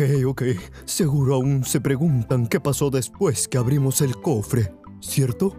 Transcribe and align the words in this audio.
Ok, 0.00 0.24
ok. 0.24 0.42
Seguro 0.86 1.34
aún 1.34 1.62
se 1.62 1.78
preguntan 1.78 2.46
qué 2.46 2.58
pasó 2.58 2.88
después 2.88 3.46
que 3.46 3.58
abrimos 3.58 4.00
el 4.00 4.16
cofre, 4.16 4.74
¿cierto? 5.00 5.54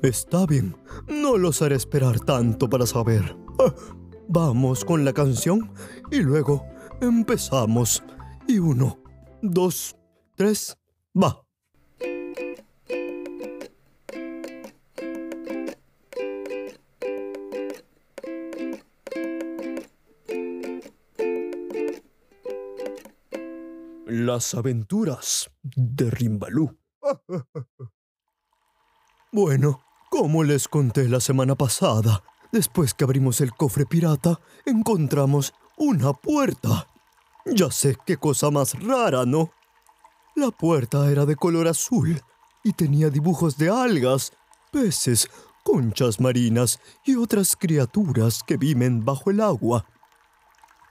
Está 0.00 0.46
bien, 0.46 0.76
no 1.08 1.36
los 1.36 1.60
haré 1.60 1.74
esperar 1.74 2.20
tanto 2.20 2.68
para 2.68 2.86
saber. 2.86 3.36
Ah, 3.58 3.74
vamos 4.28 4.84
con 4.84 5.04
la 5.04 5.12
canción 5.12 5.72
y 6.12 6.20
luego 6.20 6.64
empezamos. 7.00 8.04
Y 8.46 8.60
uno, 8.60 9.02
dos, 9.42 9.96
tres, 10.36 10.78
va. 11.20 11.42
Las 24.40 24.54
aventuras 24.54 25.50
de 25.62 26.10
Rimbalú. 26.10 26.74
Bueno, 29.32 29.82
como 30.08 30.44
les 30.44 30.66
conté 30.66 31.10
la 31.10 31.20
semana 31.20 31.54
pasada, 31.56 32.24
después 32.50 32.94
que 32.94 33.04
abrimos 33.04 33.42
el 33.42 33.52
cofre 33.52 33.84
pirata, 33.84 34.40
encontramos 34.64 35.52
una 35.76 36.14
puerta. 36.14 36.88
Ya 37.44 37.70
sé 37.70 37.98
qué 38.06 38.16
cosa 38.16 38.50
más 38.50 38.82
rara, 38.82 39.26
¿no? 39.26 39.50
La 40.34 40.50
puerta 40.50 41.10
era 41.10 41.26
de 41.26 41.36
color 41.36 41.68
azul 41.68 42.18
y 42.64 42.72
tenía 42.72 43.10
dibujos 43.10 43.58
de 43.58 43.68
algas, 43.68 44.32
peces, 44.72 45.28
conchas 45.64 46.18
marinas 46.18 46.80
y 47.04 47.16
otras 47.16 47.56
criaturas 47.56 48.42
que 48.42 48.56
viven 48.56 49.04
bajo 49.04 49.30
el 49.30 49.42
agua. 49.42 49.84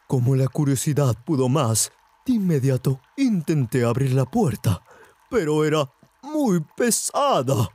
Como 0.08 0.36
la 0.36 0.48
curiosidad 0.48 1.18
pudo 1.26 1.50
más, 1.50 1.92
de 2.30 2.36
inmediato 2.36 3.02
intenté 3.18 3.84
abrir 3.84 4.14
la 4.14 4.26
puerta, 4.26 4.84
pero 5.30 5.66
era 5.66 5.90
muy 6.22 6.64
pesada. 6.78 7.70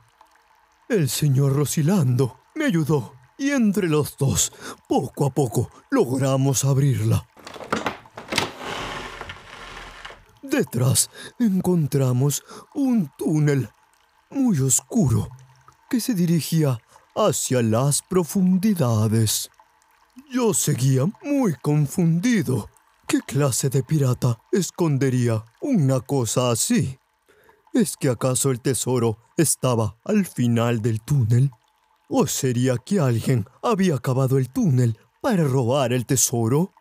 El 0.87 1.09
señor 1.09 1.53
Rosilando 1.53 2.39
me 2.55 2.65
ayudó 2.65 3.13
y 3.37 3.51
entre 3.51 3.87
los 3.87 4.17
dos, 4.17 4.53
poco 4.87 5.25
a 5.25 5.29
poco, 5.29 5.69
logramos 5.91 6.63
abrirla. 6.63 7.27
Detrás 10.41 11.09
encontramos 11.39 12.43
un 12.73 13.11
túnel 13.17 13.69
muy 14.29 14.59
oscuro 14.59 15.27
que 15.89 15.99
se 15.99 16.13
dirigía 16.13 16.79
hacia 17.15 17.61
las 17.61 18.01
profundidades. 18.03 19.49
Yo 20.31 20.53
seguía 20.53 21.05
muy 21.23 21.55
confundido 21.55 22.69
¿Qué 23.07 23.19
clase 23.21 23.69
de 23.69 23.83
pirata 23.83 24.39
escondería 24.51 25.45
una 25.61 25.99
cosa 25.99 26.49
así? 26.49 26.97
¿Es 27.71 27.97
que 27.97 28.09
acaso 28.09 28.49
el 28.49 28.61
tesoro 28.61 29.19
estaba 29.37 29.97
al 30.03 30.25
final 30.25 30.81
del 30.81 31.01
túnel? 31.01 31.51
¿O 32.09 32.25
sería 32.25 32.77
que 32.77 32.99
alguien 32.99 33.45
había 33.61 33.95
acabado 33.95 34.39
el 34.39 34.49
túnel 34.49 34.97
para 35.21 35.43
robar 35.43 35.93
el 35.93 36.07
tesoro? 36.07 36.73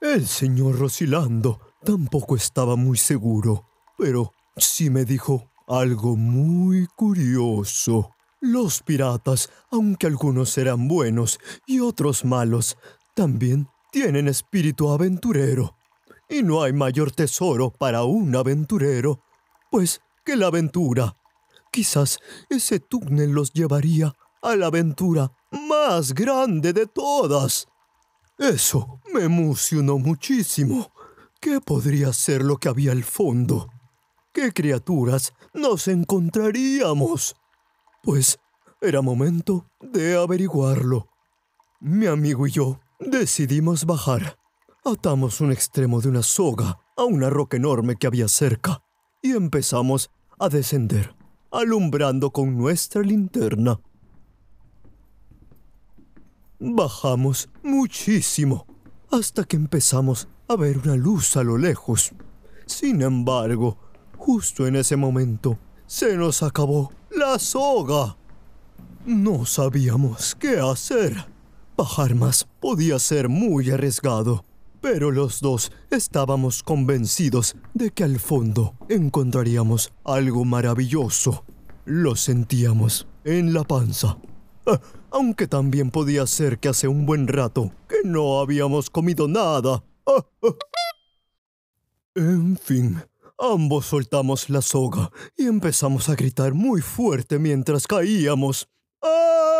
El 0.00 0.28
señor 0.28 0.78
Rosilando 0.78 1.60
tampoco 1.82 2.36
estaba 2.36 2.76
muy 2.76 2.96
seguro, 2.96 3.66
pero 3.98 4.32
sí 4.56 4.90
me 4.90 5.04
dijo 5.04 5.50
algo 5.66 6.14
muy 6.14 6.86
curioso. 6.94 8.14
Los 8.40 8.80
piratas, 8.82 9.50
aunque 9.72 10.06
algunos 10.06 10.56
eran 10.56 10.86
buenos 10.86 11.40
y 11.66 11.80
otros 11.80 12.24
malos, 12.24 12.76
también 13.14 13.68
tienen 13.94 14.26
espíritu 14.26 14.90
aventurero. 14.90 15.76
Y 16.28 16.42
no 16.42 16.64
hay 16.64 16.72
mayor 16.72 17.12
tesoro 17.12 17.70
para 17.70 18.02
un 18.02 18.34
aventurero, 18.34 19.20
pues 19.70 20.00
que 20.24 20.34
la 20.34 20.48
aventura. 20.48 21.16
Quizás 21.70 22.18
ese 22.50 22.80
túnel 22.80 23.30
los 23.30 23.52
llevaría 23.52 24.12
a 24.42 24.56
la 24.56 24.66
aventura 24.66 25.30
más 25.52 26.12
grande 26.12 26.72
de 26.72 26.86
todas. 26.86 27.68
Eso 28.36 29.00
me 29.12 29.22
emocionó 29.22 29.96
muchísimo. 29.98 30.90
¿Qué 31.40 31.60
podría 31.60 32.12
ser 32.12 32.42
lo 32.42 32.56
que 32.56 32.68
había 32.68 32.90
al 32.90 33.04
fondo? 33.04 33.68
¿Qué 34.32 34.50
criaturas 34.52 35.34
nos 35.52 35.86
encontraríamos? 35.86 37.36
Pues 38.02 38.40
era 38.80 39.02
momento 39.02 39.70
de 39.80 40.16
averiguarlo. 40.16 41.06
Mi 41.78 42.06
amigo 42.06 42.48
y 42.48 42.50
yo 42.50 42.80
Decidimos 43.00 43.86
bajar. 43.86 44.38
Atamos 44.84 45.40
un 45.40 45.50
extremo 45.50 46.00
de 46.00 46.08
una 46.08 46.22
soga 46.22 46.78
a 46.96 47.02
una 47.04 47.28
roca 47.28 47.56
enorme 47.56 47.96
que 47.96 48.06
había 48.06 48.28
cerca 48.28 48.82
y 49.20 49.32
empezamos 49.32 50.10
a 50.38 50.48
descender, 50.48 51.14
alumbrando 51.50 52.30
con 52.30 52.56
nuestra 52.56 53.02
linterna. 53.02 53.80
Bajamos 56.60 57.48
muchísimo 57.64 58.66
hasta 59.10 59.42
que 59.44 59.56
empezamos 59.56 60.28
a 60.46 60.54
ver 60.54 60.78
una 60.78 60.94
luz 60.94 61.36
a 61.36 61.42
lo 61.42 61.58
lejos. 61.58 62.12
Sin 62.66 63.02
embargo, 63.02 63.76
justo 64.16 64.66
en 64.68 64.76
ese 64.76 64.96
momento, 64.96 65.58
se 65.86 66.16
nos 66.16 66.42
acabó 66.44 66.92
la 67.10 67.40
soga. 67.40 68.16
No 69.04 69.44
sabíamos 69.44 70.36
qué 70.36 70.60
hacer. 70.60 71.33
Bajar 71.76 72.14
más 72.14 72.46
podía 72.60 73.00
ser 73.00 73.28
muy 73.28 73.68
arriesgado, 73.70 74.44
pero 74.80 75.10
los 75.10 75.40
dos 75.40 75.72
estábamos 75.90 76.62
convencidos 76.62 77.56
de 77.74 77.90
que 77.90 78.04
al 78.04 78.20
fondo 78.20 78.74
encontraríamos 78.88 79.92
algo 80.04 80.44
maravilloso. 80.44 81.44
Lo 81.84 82.14
sentíamos 82.14 83.08
en 83.24 83.52
la 83.52 83.64
panza. 83.64 84.18
Ah, 84.66 84.80
aunque 85.10 85.48
también 85.48 85.90
podía 85.90 86.26
ser 86.28 86.58
que 86.58 86.68
hace 86.68 86.86
un 86.86 87.06
buen 87.06 87.26
rato 87.26 87.72
que 87.88 87.96
no 88.04 88.38
habíamos 88.38 88.88
comido 88.88 89.26
nada. 89.26 89.82
Ah, 90.06 90.24
ah. 90.42 90.48
En 92.14 92.56
fin, 92.56 93.02
ambos 93.36 93.86
soltamos 93.86 94.48
la 94.48 94.62
soga 94.62 95.10
y 95.36 95.46
empezamos 95.46 96.08
a 96.08 96.14
gritar 96.14 96.54
muy 96.54 96.80
fuerte 96.80 97.40
mientras 97.40 97.88
caíamos. 97.88 98.68
¡Ah! 99.02 99.53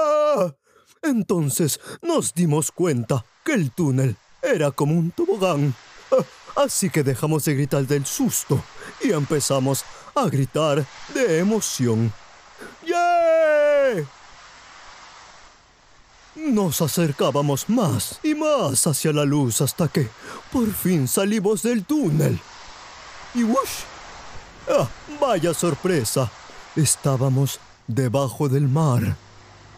Entonces 1.04 1.80
nos 2.00 2.32
dimos 2.32 2.72
cuenta 2.72 3.24
que 3.44 3.52
el 3.52 3.70
túnel 3.70 4.16
era 4.42 4.70
como 4.70 4.94
un 4.94 5.10
tobogán. 5.10 5.74
Ah, 6.10 6.64
así 6.64 6.88
que 6.88 7.02
dejamos 7.02 7.44
de 7.44 7.54
gritar 7.54 7.86
del 7.86 8.06
susto 8.06 8.62
y 9.02 9.12
empezamos 9.12 9.84
a 10.14 10.26
gritar 10.26 10.84
de 11.12 11.38
emoción. 11.38 12.10
¡Yeah! 12.86 14.02
Nos 16.36 16.80
acercábamos 16.80 17.68
más 17.68 18.18
y 18.22 18.34
más 18.34 18.86
hacia 18.86 19.12
la 19.12 19.24
luz 19.24 19.60
hasta 19.60 19.88
que 19.88 20.08
por 20.50 20.72
fin 20.72 21.06
salimos 21.06 21.62
del 21.62 21.84
túnel. 21.84 22.40
Y 23.34 23.44
¡wush! 23.44 23.84
¡Ah! 24.70 24.88
¡Vaya 25.20 25.52
sorpresa! 25.52 26.30
Estábamos 26.74 27.60
debajo 27.86 28.48
del 28.48 28.68
mar. 28.68 29.16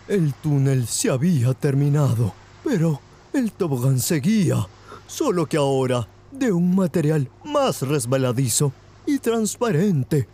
El 0.09 0.35
túnel 0.35 0.87
se 0.87 1.11
había 1.11 1.53
terminado, 1.55 2.33
pero 2.63 3.01
el 3.33 3.51
tobogán 3.51 3.99
seguía, 3.99 4.67
solo 5.07 5.47
que 5.47 5.57
ahora 5.57 6.07
de 6.31 6.53
un 6.53 6.77
material 6.77 7.29
más 7.45 7.83
resbaladizo 7.83 8.73
y 9.05 9.19
transparente, 9.19 10.29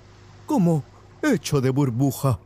como 0.47 0.84
hecho 1.22 1.60
de 1.60 1.71
burbuja. 1.71 2.38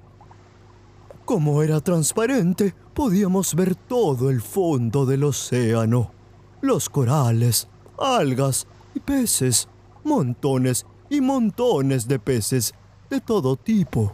Como 1.24 1.62
era 1.64 1.80
transparente, 1.80 2.74
podíamos 2.94 3.54
ver 3.56 3.74
todo 3.74 4.30
el 4.30 4.40
fondo 4.40 5.04
del 5.04 5.24
océano, 5.24 6.12
los 6.60 6.88
corales, 6.88 7.66
algas 7.98 8.68
y 8.94 9.00
peces, 9.00 9.68
montones 10.04 10.86
y 11.10 11.20
montones 11.20 12.06
de 12.06 12.20
peces 12.20 12.72
de 13.10 13.20
todo 13.20 13.56
tipo. 13.56 14.12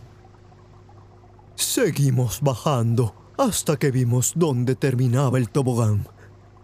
Seguimos 1.75 2.43
bajando 2.43 3.15
hasta 3.39 3.79
que 3.79 3.91
vimos 3.91 4.35
dónde 4.37 4.75
terminaba 4.75 5.39
el 5.39 5.49
tobogán. 5.49 6.07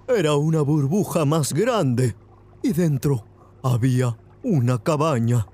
Era 0.07 0.35
una 0.35 0.61
burbuja 0.61 1.25
más 1.25 1.55
grande 1.55 2.15
y 2.63 2.75
dentro 2.75 3.25
había 3.63 4.19
una 4.43 4.77
cabaña. 4.77 5.47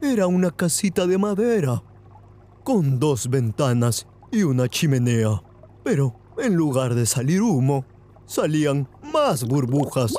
Era 0.00 0.28
una 0.28 0.52
casita 0.52 1.08
de 1.08 1.18
madera, 1.18 1.82
con 2.62 3.00
dos 3.00 3.28
ventanas 3.28 4.06
y 4.30 4.44
una 4.44 4.68
chimenea. 4.68 5.42
Pero 5.82 6.14
en 6.38 6.54
lugar 6.54 6.94
de 6.94 7.06
salir 7.06 7.42
humo, 7.42 7.84
salían 8.24 8.88
más 9.12 9.42
burbujas. 9.48 10.14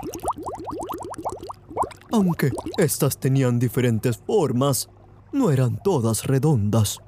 Aunque 2.12 2.52
estas 2.78 3.18
tenían 3.18 3.60
diferentes 3.60 4.18
formas, 4.18 4.90
no 5.32 5.52
eran 5.52 5.82
todas 5.82 6.26
redondas. 6.26 7.00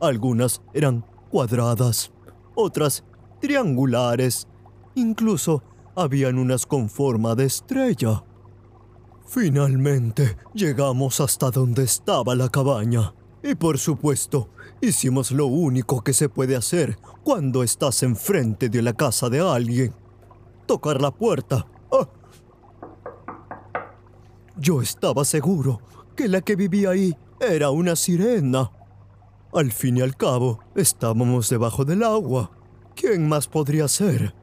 Algunas 0.00 0.62
eran 0.74 1.04
cuadradas, 1.30 2.12
otras 2.54 3.04
triangulares, 3.40 4.46
incluso 4.94 5.62
habían 5.94 6.38
unas 6.38 6.66
con 6.66 6.88
forma 6.88 7.34
de 7.34 7.46
estrella. 7.46 8.22
Finalmente 9.26 10.36
llegamos 10.54 11.20
hasta 11.20 11.50
donde 11.50 11.84
estaba 11.84 12.34
la 12.34 12.48
cabaña. 12.48 13.14
Y 13.42 13.54
por 13.54 13.78
supuesto, 13.78 14.50
hicimos 14.80 15.30
lo 15.30 15.46
único 15.46 16.02
que 16.02 16.12
se 16.12 16.28
puede 16.28 16.56
hacer 16.56 16.98
cuando 17.22 17.62
estás 17.62 18.02
enfrente 18.02 18.68
de 18.68 18.82
la 18.82 18.92
casa 18.92 19.28
de 19.28 19.40
alguien. 19.40 19.94
Tocar 20.66 21.00
la 21.00 21.10
puerta. 21.10 21.66
¡Ah! 21.92 22.08
Yo 24.56 24.82
estaba 24.82 25.24
seguro 25.24 25.80
que 26.16 26.28
la 26.28 26.40
que 26.40 26.56
vivía 26.56 26.90
ahí 26.90 27.16
era 27.40 27.70
una 27.70 27.94
sirena. 27.94 28.70
Al 29.52 29.72
fin 29.72 29.96
y 29.96 30.00
al 30.02 30.16
cabo, 30.16 30.60
estábamos 30.74 31.48
debajo 31.48 31.84
del 31.84 32.02
agua. 32.02 32.50
¿Quién 32.94 33.28
más 33.28 33.46
podría 33.46 33.88
ser? 33.88 34.34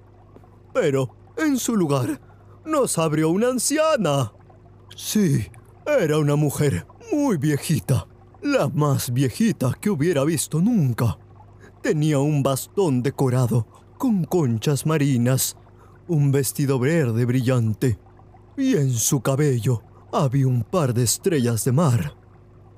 Pero, 0.73 1.15
en 1.37 1.57
su 1.57 1.75
lugar, 1.75 2.19
nos 2.65 2.97
abrió 2.97 3.29
una 3.29 3.49
anciana. 3.49 4.31
Sí, 4.95 5.47
era 5.85 6.17
una 6.17 6.35
mujer 6.35 6.85
muy 7.11 7.37
viejita, 7.37 8.07
la 8.41 8.67
más 8.69 9.11
viejita 9.11 9.73
que 9.79 9.89
hubiera 9.89 10.23
visto 10.23 10.61
nunca. 10.61 11.17
Tenía 11.81 12.19
un 12.19 12.41
bastón 12.41 13.03
decorado 13.03 13.67
con 13.97 14.23
conchas 14.23 14.85
marinas, 14.85 15.57
un 16.07 16.31
vestido 16.31 16.79
verde 16.79 17.25
brillante, 17.25 17.99
y 18.57 18.75
en 18.75 18.91
su 18.91 19.21
cabello 19.21 19.81
había 20.11 20.47
un 20.47 20.63
par 20.63 20.93
de 20.93 21.03
estrellas 21.03 21.65
de 21.65 21.71
mar. 21.71 22.15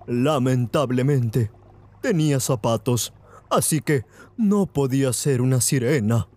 Lamentablemente, 0.08 1.52
tenía 2.06 2.40
zapatos, 2.40 3.14
así 3.50 3.82
que 3.82 4.06
no 4.38 4.68
podía 4.68 5.12
ser 5.12 5.42
una 5.42 5.60
sirena, 5.60 6.28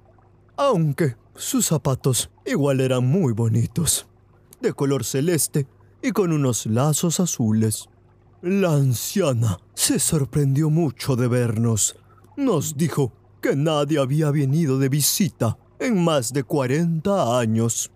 aunque 0.56 1.16
sus 1.34 1.66
zapatos 1.66 2.30
igual 2.46 2.80
eran 2.80 3.06
muy 3.06 3.34
bonitos 3.34 4.06
de 4.62 4.72
color 4.72 5.04
celeste 5.04 5.66
y 6.02 6.12
con 6.12 6.32
unos 6.32 6.64
lazos 6.64 7.20
azules. 7.20 7.90
La 8.40 8.72
anciana 8.72 9.58
se 9.74 9.98
sorprendió 9.98 10.70
mucho 10.70 11.16
de 11.16 11.28
vernos. 11.28 11.96
Nos 12.38 12.78
dijo 12.78 13.12
que 13.42 13.54
nadie 13.54 13.98
había 13.98 14.30
venido 14.30 14.78
de 14.78 14.88
visita 14.88 15.58
en 15.78 16.02
más 16.02 16.32
de 16.32 16.44
40 16.44 17.38
años. 17.38 17.90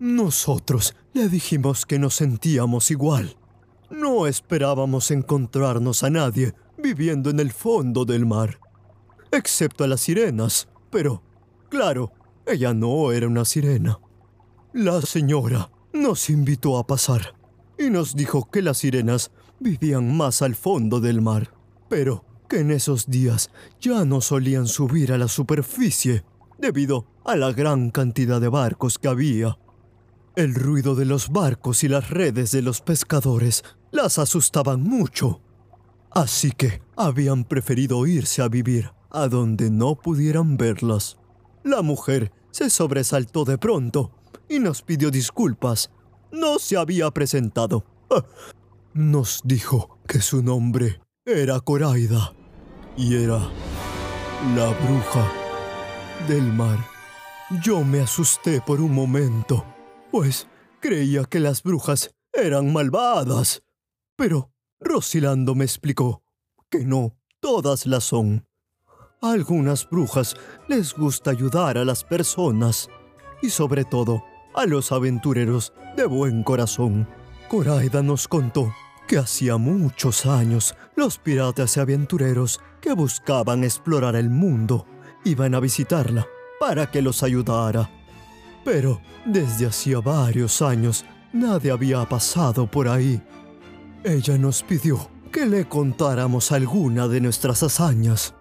Nosotros 0.00 0.96
le 1.12 1.28
dijimos 1.28 1.86
que 1.86 2.00
nos 2.00 2.16
sentíamos 2.16 2.90
igual. 2.90 3.36
No 3.88 4.26
esperábamos 4.26 5.12
encontrarnos 5.12 6.02
a 6.02 6.10
nadie 6.10 6.54
viviendo 6.78 7.30
en 7.30 7.40
el 7.40 7.52
fondo 7.52 8.04
del 8.04 8.26
mar, 8.26 8.60
excepto 9.30 9.84
a 9.84 9.88
las 9.88 10.00
sirenas, 10.00 10.68
pero, 10.90 11.22
claro, 11.68 12.12
ella 12.46 12.72
no 12.72 13.12
era 13.12 13.26
una 13.26 13.44
sirena. 13.44 13.98
La 14.72 15.02
señora 15.02 15.70
nos 15.92 16.30
invitó 16.30 16.78
a 16.78 16.86
pasar 16.86 17.34
y 17.78 17.90
nos 17.90 18.14
dijo 18.14 18.50
que 18.50 18.62
las 18.62 18.78
sirenas 18.78 19.30
vivían 19.60 20.16
más 20.16 20.42
al 20.42 20.54
fondo 20.54 21.00
del 21.00 21.20
mar, 21.20 21.52
pero 21.88 22.24
que 22.48 22.60
en 22.60 22.70
esos 22.70 23.06
días 23.06 23.50
ya 23.80 24.04
no 24.04 24.20
solían 24.20 24.66
subir 24.66 25.12
a 25.12 25.18
la 25.18 25.28
superficie 25.28 26.24
debido 26.58 27.06
a 27.24 27.36
la 27.36 27.52
gran 27.52 27.90
cantidad 27.90 28.40
de 28.40 28.48
barcos 28.48 28.98
que 28.98 29.08
había. 29.08 29.58
El 30.34 30.54
ruido 30.54 30.94
de 30.94 31.04
los 31.04 31.30
barcos 31.30 31.84
y 31.84 31.88
las 31.88 32.10
redes 32.10 32.50
de 32.52 32.62
los 32.62 32.80
pescadores 32.80 33.64
las 33.90 34.18
asustaban 34.18 34.82
mucho, 34.82 35.40
así 36.10 36.52
que 36.52 36.82
habían 36.96 37.44
preferido 37.44 38.06
irse 38.06 38.42
a 38.42 38.48
vivir 38.48 38.90
a 39.10 39.28
donde 39.28 39.70
no 39.70 39.94
pudieran 39.94 40.56
verlas. 40.56 41.18
La 41.64 41.82
mujer 41.82 42.32
se 42.50 42.70
sobresaltó 42.70 43.44
de 43.44 43.58
pronto 43.58 44.12
y 44.48 44.58
nos 44.58 44.82
pidió 44.82 45.10
disculpas. 45.10 45.90
No 46.30 46.58
se 46.58 46.76
había 46.76 47.10
presentado. 47.10 47.84
Ah, 48.10 48.24
nos 48.94 49.40
dijo 49.44 49.98
que 50.06 50.20
su 50.20 50.42
nombre 50.42 51.00
era 51.24 51.60
Coraida 51.60 52.32
y 52.96 53.16
era 53.16 53.38
la 54.56 54.68
bruja 54.68 55.30
del 56.26 56.52
mar. 56.52 56.78
Yo 57.62 57.84
me 57.84 58.00
asusté 58.00 58.60
por 58.60 58.80
un 58.80 58.94
momento, 58.94 59.64
pues 60.10 60.46
creía 60.80 61.24
que 61.24 61.40
las 61.40 61.62
brujas 61.62 62.10
eran 62.32 62.72
malvadas. 62.72 63.62
Pero 64.16 64.50
Rosilando 64.80 65.54
me 65.54 65.64
explicó 65.64 66.22
que 66.70 66.84
no 66.84 67.16
todas 67.40 67.86
las 67.86 68.04
son. 68.04 68.46
A 69.20 69.32
algunas 69.32 69.88
brujas 69.88 70.36
les 70.68 70.94
gusta 70.94 71.30
ayudar 71.30 71.78
a 71.78 71.84
las 71.84 72.04
personas 72.04 72.88
y 73.42 73.50
sobre 73.50 73.84
todo 73.84 74.22
a 74.54 74.66
los 74.66 74.92
aventureros 74.92 75.72
de 75.96 76.06
buen 76.06 76.42
corazón. 76.42 77.08
Coraida 77.48 78.02
nos 78.02 78.28
contó 78.28 78.72
que 79.08 79.18
hacía 79.18 79.56
muchos 79.56 80.26
años 80.26 80.74
los 80.94 81.18
piratas 81.18 81.76
y 81.76 81.80
aventureros 81.80 82.60
que 82.80 82.92
buscaban 82.92 83.64
explorar 83.64 84.14
el 84.14 84.30
mundo 84.30 84.86
iban 85.24 85.54
a 85.54 85.60
visitarla 85.60 86.26
para 86.60 86.90
que 86.90 87.02
los 87.02 87.22
ayudara. 87.22 87.90
Pero 88.64 89.00
desde 89.24 89.66
hacía 89.66 90.00
varios 90.00 90.62
años 90.62 91.04
nadie 91.32 91.70
había 91.70 92.04
pasado 92.04 92.70
por 92.70 92.88
ahí. 92.88 93.20
Ella 94.04 94.38
nos 94.38 94.62
pidió 94.62 95.10
que 95.32 95.46
le 95.46 95.68
contáramos 95.68 96.52
alguna 96.52 97.08
de 97.08 97.20
nuestras 97.20 97.62
hazañas. 97.62 98.34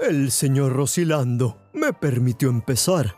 El 0.00 0.30
señor 0.30 0.72
Rosilando 0.72 1.58
me 1.72 1.92
permitió 1.92 2.48
empezar 2.48 3.14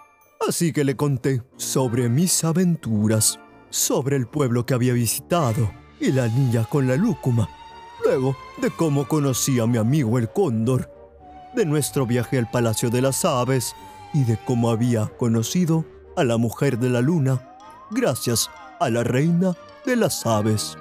Así 0.47 0.73
que 0.73 0.85
le 0.85 0.97
conté 0.97 1.43
sobre 1.57 2.09
mis 2.09 2.45
aventuras, 2.45 3.41
sobre 3.71 4.17
el 4.17 4.27
pueblo 4.27 4.67
que 4.67 4.75
había 4.75 4.93
visitado 4.93 5.71
y 5.99 6.13
la 6.13 6.29
niña 6.29 6.65
con 6.65 6.87
la 6.87 6.97
lúcuma. 6.97 7.49
Luego 8.05 8.37
de 8.59 8.71
cómo 8.71 9.09
conocí 9.09 9.59
a 9.59 9.67
mi 9.67 9.79
amigo 9.79 10.19
el 10.19 10.31
cóndor, 10.31 10.93
de 11.55 11.65
nuestro 11.65 12.07
viaje 12.07 12.39
al 12.39 12.51
Palacio 12.51 12.91
de 12.91 13.01
las 13.01 13.25
Aves 13.25 13.75
y 14.13 14.25
de 14.25 14.39
cómo 14.45 14.71
había 14.71 15.07
conocido 15.17 15.85
a 16.17 16.23
la 16.23 16.37
mujer 16.37 16.79
de 16.79 16.91
la 16.91 17.01
luna 17.01 17.57
gracias 17.91 18.51
a 18.79 18.91
la 18.91 19.03
reina 19.03 19.55
de 19.85 19.97
las 19.97 20.27
aves. 20.27 20.77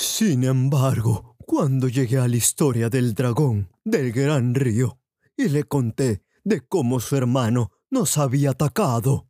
Sin 0.00 0.44
embargo, 0.44 1.34
cuando 1.44 1.88
llegué 1.88 2.18
a 2.18 2.28
la 2.28 2.36
historia 2.36 2.88
del 2.88 3.14
dragón 3.14 3.68
del 3.84 4.12
gran 4.12 4.54
río 4.54 5.00
y 5.36 5.48
le 5.48 5.64
conté 5.64 6.22
de 6.44 6.60
cómo 6.60 7.00
su 7.00 7.16
hermano 7.16 7.72
nos 7.90 8.16
había 8.16 8.50
atacado. 8.50 9.28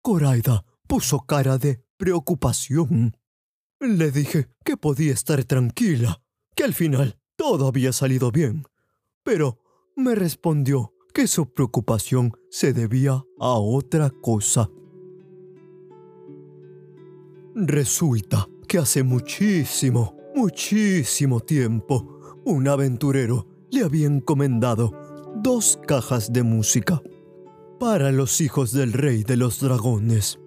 Coraida 0.00 0.64
puso 0.86 1.26
cara 1.26 1.58
de 1.58 1.82
preocupación. 1.96 3.16
Le 3.80 4.12
dije 4.12 4.46
que 4.64 4.76
podía 4.76 5.12
estar 5.12 5.42
tranquila, 5.42 6.22
que 6.54 6.62
al 6.62 6.72
final 6.72 7.18
todo 7.34 7.66
había 7.66 7.92
salido 7.92 8.30
bien, 8.30 8.62
pero 9.24 9.58
me 9.96 10.14
respondió 10.14 10.94
que 11.12 11.26
su 11.26 11.52
preocupación 11.52 12.30
se 12.48 12.72
debía 12.72 13.24
a 13.40 13.54
otra 13.54 14.10
cosa. 14.22 14.70
Resulta 17.56 18.46
que 18.70 18.78
hace 18.78 19.02
muchísimo, 19.02 20.16
muchísimo 20.32 21.40
tiempo, 21.40 22.20
un 22.44 22.68
aventurero 22.68 23.48
le 23.72 23.82
había 23.82 24.06
encomendado 24.06 24.92
dos 25.42 25.76
cajas 25.88 26.32
de 26.32 26.44
música 26.44 27.02
para 27.80 28.12
los 28.12 28.40
hijos 28.40 28.70
del 28.70 28.92
rey 28.92 29.24
de 29.24 29.36
los 29.36 29.58
dragones. 29.58 30.38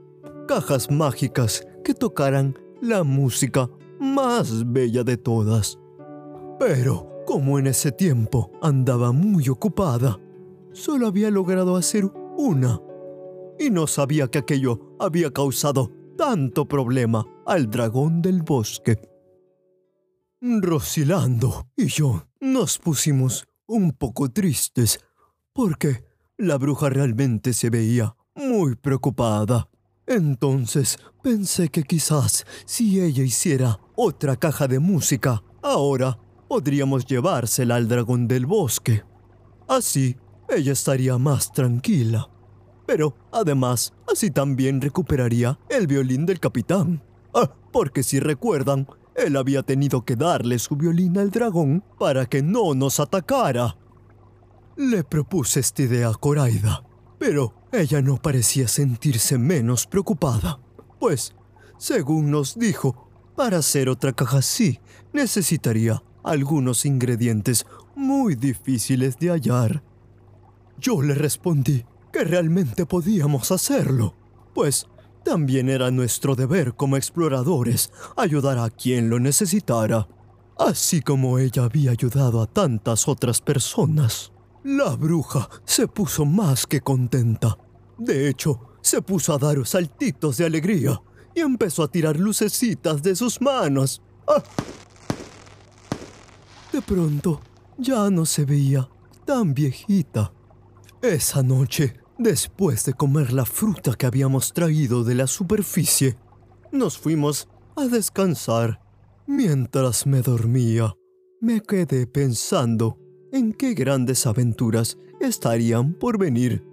Cajas 0.47 0.89
mágicas 0.89 1.67
que 1.83 1.93
tocaran 1.93 2.57
la 2.81 3.03
música 3.03 3.69
más 3.99 4.71
bella 4.71 5.03
de 5.03 5.17
todas. 5.17 5.77
Pero, 6.57 7.09
como 7.25 7.59
en 7.59 7.67
ese 7.67 7.91
tiempo 7.91 8.53
andaba 8.61 9.11
muy 9.11 9.49
ocupada, 9.49 10.17
solo 10.71 11.07
había 11.07 11.29
logrado 11.29 11.75
hacer 11.75 12.05
una. 12.37 12.79
Y 13.59 13.69
no 13.69 13.85
sabía 13.85 14.29
que 14.29 14.39
aquello 14.39 14.95
había 14.97 15.29
causado 15.29 15.91
tanto 16.15 16.65
problema 16.65 17.27
al 17.45 17.69
dragón 17.69 18.21
del 18.21 18.41
bosque. 18.41 18.99
Rosilando 20.41 21.67
y 21.75 21.87
yo 21.87 22.27
nos 22.39 22.77
pusimos 22.77 23.47
un 23.65 23.91
poco 23.93 24.29
tristes 24.29 24.99
porque 25.53 26.03
la 26.37 26.57
bruja 26.57 26.89
realmente 26.89 27.53
se 27.53 27.69
veía 27.69 28.15
muy 28.35 28.75
preocupada. 28.75 29.69
Entonces 30.05 30.97
pensé 31.21 31.69
que 31.69 31.83
quizás 31.83 32.45
si 32.65 32.99
ella 32.99 33.23
hiciera 33.23 33.79
otra 33.95 34.35
caja 34.35 34.67
de 34.67 34.79
música, 34.79 35.43
ahora 35.61 36.19
podríamos 36.49 37.05
llevársela 37.05 37.75
al 37.75 37.87
dragón 37.87 38.27
del 38.27 38.45
bosque. 38.45 39.03
Así, 39.67 40.17
ella 40.49 40.73
estaría 40.73 41.17
más 41.17 41.51
tranquila. 41.51 42.29
Pero, 42.85 43.15
además, 43.31 43.93
así 44.11 44.29
también 44.29 44.81
recuperaría 44.81 45.57
el 45.69 45.87
violín 45.87 46.25
del 46.25 46.39
capitán. 46.39 47.01
Ah, 47.33 47.51
porque 47.71 48.03
si 48.03 48.19
recuerdan, 48.19 48.87
él 49.15 49.37
había 49.37 49.63
tenido 49.63 50.05
que 50.05 50.15
darle 50.15 50.59
su 50.59 50.75
violín 50.75 51.17
al 51.17 51.31
dragón 51.31 51.83
para 51.99 52.25
que 52.25 52.41
no 52.41 52.73
nos 52.73 52.99
atacara. 52.99 53.77
Le 54.75 55.03
propuse 55.03 55.59
esta 55.59 55.83
idea 55.83 56.09
a 56.09 56.13
Coraida, 56.13 56.83
pero 57.19 57.53
ella 57.71 58.01
no 58.01 58.17
parecía 58.17 58.67
sentirse 58.67 59.37
menos 59.37 59.85
preocupada, 59.87 60.59
pues 60.99 61.35
Según 61.77 62.31
nos 62.31 62.57
dijo, 62.57 63.09
para 63.35 63.57
hacer 63.57 63.89
otra 63.89 64.13
caja 64.13 64.37
así 64.37 64.79
necesitaría 65.11 66.01
algunos 66.23 66.85
ingredientes 66.85 67.65
muy 67.95 68.35
difíciles 68.35 69.19
de 69.19 69.29
hallar. 69.29 69.83
Yo 70.79 71.01
le 71.01 71.13
respondí 71.13 71.85
que 72.11 72.23
realmente 72.23 72.85
podíamos 72.85 73.51
hacerlo, 73.51 74.15
pues 74.53 74.87
también 75.23 75.69
era 75.69 75.89
nuestro 75.91 76.35
deber 76.35 76.75
como 76.75 76.97
exploradores 76.97 77.91
ayudar 78.17 78.57
a 78.57 78.69
quien 78.69 79.09
lo 79.09 79.19
necesitara, 79.19 80.07
así 80.57 81.01
como 81.01 81.39
ella 81.39 81.63
había 81.63 81.91
ayudado 81.91 82.41
a 82.41 82.47
tantas 82.47 83.07
otras 83.07 83.41
personas. 83.41 84.31
La 84.63 84.95
bruja 84.95 85.49
se 85.65 85.87
puso 85.87 86.25
más 86.25 86.65
que 86.67 86.81
contenta. 86.81 87.57
De 87.97 88.29
hecho, 88.29 88.59
se 88.81 89.01
puso 89.01 89.33
a 89.33 89.37
dar 89.37 89.65
saltitos 89.65 90.37
de 90.37 90.45
alegría 90.45 91.01
y 91.35 91.41
empezó 91.41 91.83
a 91.83 91.87
tirar 91.87 92.17
lucecitas 92.17 93.01
de 93.01 93.15
sus 93.15 93.41
manos. 93.41 94.01
¡Ah! 94.27 94.43
De 96.71 96.81
pronto, 96.81 97.41
ya 97.77 98.09
no 98.09 98.25
se 98.25 98.45
veía 98.45 98.89
tan 99.25 99.53
viejita. 99.53 100.33
Esa 101.01 101.43
noche, 101.43 101.95
después 102.17 102.85
de 102.85 102.93
comer 102.93 103.33
la 103.33 103.45
fruta 103.45 103.93
que 103.95 104.05
habíamos 104.05 104.53
traído 104.53 105.03
de 105.03 105.15
la 105.15 105.27
superficie, 105.27 106.17
nos 106.71 106.97
fuimos 106.97 107.47
a 107.75 107.85
descansar. 107.85 108.81
Mientras 109.25 110.05
me 110.05 110.21
dormía, 110.21 110.95
me 111.39 111.61
quedé 111.61 112.07
pensando 112.07 112.97
en 113.31 113.53
qué 113.53 113.73
grandes 113.73 114.25
aventuras 114.27 114.97
estarían 115.19 115.93
por 115.93 116.17
venir. 116.17 116.63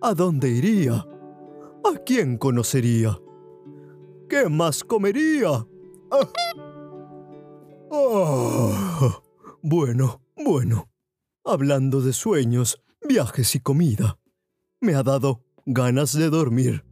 ¿A 0.00 0.14
dónde 0.14 0.48
iría? 0.48 0.94
¿A 0.94 1.98
quién 2.04 2.38
conocería? 2.38 3.18
¿Qué 4.28 4.48
más 4.48 4.84
comería? 4.84 5.66
Ah. 6.10 6.28
Ah. 7.92 9.22
Bueno, 9.62 10.20
bueno. 10.36 10.88
Hablando 11.44 12.00
de 12.00 12.12
sueños, 12.12 12.82
viajes 13.08 13.54
y 13.54 13.60
comida, 13.60 14.18
me 14.80 14.94
ha 14.94 15.02
dado 15.02 15.42
ganas 15.64 16.12
de 16.12 16.28
dormir. 16.28 16.84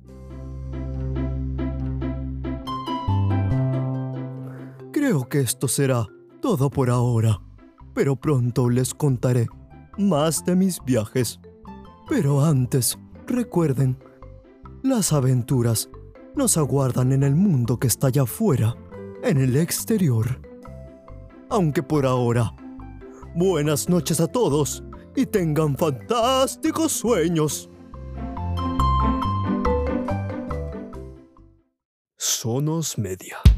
Creo 4.92 5.28
que 5.28 5.40
esto 5.40 5.68
será 5.68 6.06
todo 6.40 6.70
por 6.70 6.88
ahora, 6.88 7.40
pero 7.94 8.16
pronto 8.16 8.70
les 8.70 8.94
contaré 8.94 9.46
más 9.98 10.44
de 10.44 10.56
mis 10.56 10.82
viajes. 10.84 11.40
Pero 12.08 12.44
antes, 12.44 12.98
recuerden, 13.26 13.98
las 14.82 15.12
aventuras 15.12 15.90
nos 16.34 16.56
aguardan 16.56 17.12
en 17.12 17.22
el 17.22 17.34
mundo 17.34 17.78
que 17.78 17.86
está 17.86 18.08
allá 18.08 18.22
afuera, 18.22 18.76
en 19.22 19.38
el 19.38 19.56
exterior. 19.56 20.40
Aunque 21.50 21.82
por 21.82 22.06
ahora, 22.06 22.54
buenas 23.34 23.88
noches 23.88 24.20
a 24.20 24.26
todos 24.26 24.82
y 25.14 25.26
tengan 25.26 25.76
fantásticos 25.76 26.92
sueños. 26.92 27.70
Sonos 32.44 32.98
Media. 32.98 33.53